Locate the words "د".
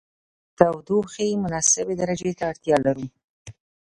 0.03-0.03